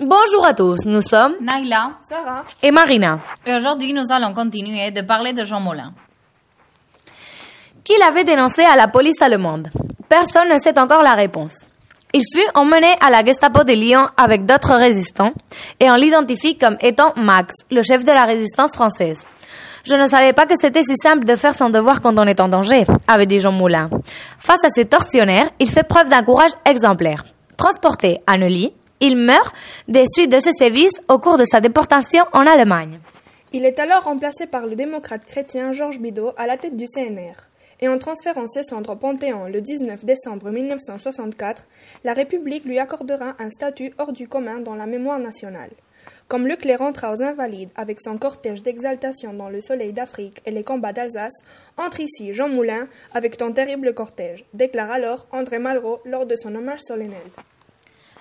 Bonjour 0.00 0.44
à 0.44 0.54
tous, 0.54 0.86
nous 0.86 1.02
sommes 1.02 1.34
Naila. 1.40 1.92
Sarah. 2.00 2.42
et 2.62 2.72
Marina. 2.72 3.20
Et 3.46 3.54
aujourd'hui, 3.54 3.92
nous 3.92 4.10
allons 4.10 4.34
continuer 4.34 4.90
de 4.90 5.02
parler 5.02 5.32
de 5.32 5.44
Jean 5.44 5.60
Moulin. 5.60 5.92
Qui 7.84 7.92
l'avait 8.00 8.24
dénoncé 8.24 8.62
à 8.62 8.74
la 8.74 8.88
police 8.88 9.22
allemande? 9.22 9.68
Personne 10.08 10.48
ne 10.52 10.58
sait 10.58 10.76
encore 10.80 11.02
la 11.04 11.12
réponse. 11.12 11.52
Il 12.12 12.22
fut 12.32 12.46
emmené 12.54 12.88
à 13.00 13.10
la 13.10 13.24
Gestapo 13.24 13.62
de 13.62 13.72
Lyon 13.72 14.08
avec 14.16 14.44
d'autres 14.46 14.74
résistants 14.74 15.32
et 15.78 15.88
on 15.90 15.94
l'identifie 15.96 16.58
comme 16.58 16.76
étant 16.80 17.12
Max, 17.16 17.54
le 17.70 17.82
chef 17.82 18.04
de 18.04 18.10
la 18.12 18.24
résistance 18.24 18.72
française. 18.74 19.20
Je 19.84 19.94
ne 19.94 20.06
savais 20.08 20.32
pas 20.32 20.46
que 20.46 20.54
c'était 20.58 20.82
si 20.82 20.96
simple 20.96 21.24
de 21.24 21.36
faire 21.36 21.54
son 21.54 21.70
devoir 21.70 22.00
quand 22.00 22.18
on 22.18 22.26
est 22.26 22.40
en 22.40 22.48
danger, 22.48 22.84
avait 23.06 23.26
dit 23.26 23.38
Jean 23.38 23.52
Moulin. 23.52 23.90
Face 24.38 24.64
à 24.64 24.68
ces 24.70 24.86
tortionnaires, 24.86 25.50
il 25.60 25.70
fait 25.70 25.82
preuve 25.86 26.08
d'un 26.08 26.22
courage 26.24 26.52
exemplaire. 26.64 27.24
Transporté 27.56 28.18
à 28.26 28.38
Neuilly, 28.38 28.72
il 29.00 29.16
meurt 29.16 29.54
des 29.88 30.04
suites 30.06 30.32
de 30.32 30.38
ses 30.38 30.52
sévices 30.52 31.00
au 31.08 31.18
cours 31.18 31.36
de 31.36 31.44
sa 31.44 31.60
déportation 31.60 32.24
en 32.32 32.46
Allemagne. 32.46 32.98
Il 33.52 33.64
est 33.64 33.78
alors 33.78 34.04
remplacé 34.04 34.46
par 34.46 34.66
le 34.66 34.74
démocrate 34.74 35.24
chrétien 35.24 35.72
Georges 35.72 36.00
Bidault 36.00 36.32
à 36.36 36.46
la 36.46 36.56
tête 36.56 36.76
du 36.76 36.86
CNR. 36.86 37.34
Et 37.80 37.88
en 37.88 37.98
transférant 37.98 38.46
ses 38.46 38.64
cendres 38.64 38.94
au 38.94 38.96
Panthéon 38.96 39.46
le 39.46 39.60
19 39.60 40.04
décembre 40.04 40.50
1964, 40.50 41.66
la 42.04 42.14
République 42.14 42.64
lui 42.64 42.78
accordera 42.78 43.34
un 43.38 43.50
statut 43.50 43.92
hors 43.98 44.12
du 44.12 44.26
commun 44.26 44.60
dans 44.60 44.74
la 44.74 44.86
mémoire 44.86 45.18
nationale. 45.18 45.70
Comme 46.26 46.46
Leclerc 46.46 46.78
rentra 46.78 47.12
aux 47.12 47.22
Invalides 47.22 47.70
avec 47.76 48.00
son 48.00 48.16
cortège 48.16 48.62
d'exaltation 48.62 49.34
dans 49.34 49.50
le 49.50 49.60
soleil 49.60 49.92
d'Afrique 49.92 50.40
et 50.46 50.50
les 50.50 50.64
combats 50.64 50.92
d'Alsace, 50.92 51.42
entre 51.76 52.00
ici 52.00 52.32
Jean 52.32 52.48
Moulin 52.48 52.88
avec 53.12 53.36
ton 53.36 53.52
terrible 53.52 53.92
cortège, 53.92 54.44
déclare 54.54 54.90
alors 54.90 55.26
André 55.32 55.58
Malraux 55.58 56.00
lors 56.04 56.26
de 56.26 56.36
son 56.36 56.54
hommage 56.54 56.80
solennel. 56.80 57.18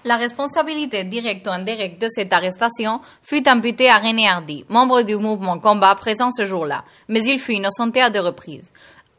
La 0.06 0.18
responsabilité 0.18 1.06
directe 1.06 1.48
ou 1.48 1.52
indirecte 1.52 2.02
de 2.02 2.08
cette 2.09 2.34
arrestation 2.34 3.00
fut 3.22 3.48
imputée 3.48 3.90
à 3.90 4.00
René 4.00 4.28
Hardy, 4.28 4.66
membre 4.68 5.02
du 5.04 5.16
mouvement 5.16 5.59
Combat 5.59 5.96
présent 5.96 6.30
ce 6.30 6.44
jour-là, 6.44 6.84
mais 7.08 7.23
il 7.23 7.40
fut 7.40 7.54
innocenté 7.54 8.02
à 8.02 8.09
deux 8.09 8.20
reprises. 8.20 8.70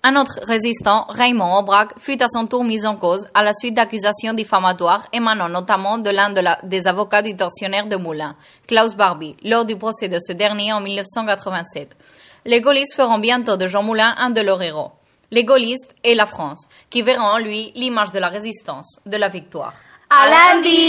Un 0.03 0.17
autre 0.17 0.39
résistant, 0.43 1.07
Raymond 1.09 1.57
Aubrac, 1.57 1.99
fut 1.99 2.23
à 2.23 2.29
son 2.29 2.47
tour 2.47 2.62
mis 2.65 2.85
en 2.85 2.97
cause 2.97 3.27
à 3.33 3.43
la 3.43 3.55
suite 3.55 3.73
d'accusations 3.73 4.35
diffamatoires 4.35 5.07
émanant 5.15 5.49
notamment 5.49 5.97
de 5.97 6.11
l'un 6.11 6.35
des 6.65 6.87
avocats 6.87 7.23
du 7.23 7.35
tortionnaire 7.35 7.87
de 7.87 7.97
Moulin, 7.97 8.37
Klaus 8.69 8.95
Barbie, 8.95 9.37
lors 9.43 9.65
du 9.65 9.79
procès 9.79 10.09
de 10.09 10.19
ce 10.21 10.35
dernier 10.35 10.75
en 10.75 10.83
1987. 10.83 11.97
Les 12.45 12.61
gaullistes 12.61 12.95
feront 12.95 13.17
bientôt 13.17 13.57
de 13.57 13.67
Jean 13.67 13.83
Moulin 13.83 14.15
un 14.19 14.29
de 14.29 14.43
leurs 14.43 14.62
héros. 14.62 14.93
Les 15.31 15.45
gaullistes 15.45 15.95
et 16.05 16.15
la 16.15 16.27
France, 16.27 16.67
qui 16.91 17.01
verront 17.01 17.23
en 17.23 17.39
lui 17.39 17.73
l'image 17.75 18.12
de 18.12 18.19
la 18.19 18.29
résistance, 18.29 19.01
de 19.07 19.17
la 19.17 19.31
victoire. 19.31 19.73
À 20.17 20.29
lundi 20.31 20.84